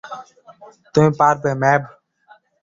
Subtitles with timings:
[0.93, 1.81] তুমি পারবে, ম্যাভ।